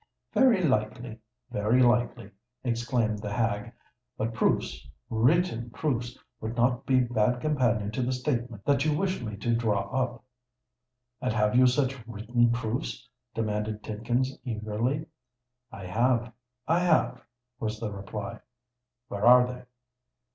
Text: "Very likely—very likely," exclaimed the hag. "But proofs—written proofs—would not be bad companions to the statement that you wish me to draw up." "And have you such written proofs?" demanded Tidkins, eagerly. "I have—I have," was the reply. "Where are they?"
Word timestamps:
"Very 0.33 0.63
likely—very 0.63 1.83
likely," 1.83 2.31
exclaimed 2.63 3.19
the 3.19 3.31
hag. 3.31 3.71
"But 4.17 4.33
proofs—written 4.33 5.69
proofs—would 5.69 6.55
not 6.57 6.87
be 6.87 7.01
bad 7.01 7.39
companions 7.39 7.91
to 7.93 8.01
the 8.01 8.11
statement 8.11 8.65
that 8.65 8.83
you 8.83 8.97
wish 8.97 9.21
me 9.21 9.37
to 9.37 9.55
draw 9.55 9.81
up." 9.91 10.23
"And 11.21 11.31
have 11.33 11.53
you 11.53 11.67
such 11.67 12.03
written 12.07 12.51
proofs?" 12.51 13.07
demanded 13.35 13.83
Tidkins, 13.83 14.29
eagerly. 14.43 15.05
"I 15.71 15.85
have—I 15.85 16.79
have," 16.79 17.21
was 17.59 17.79
the 17.79 17.91
reply. 17.93 18.39
"Where 19.09 19.27
are 19.27 19.45
they?" 19.45 19.65